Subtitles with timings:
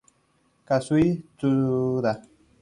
[0.67, 2.11] Kazuki Tsuda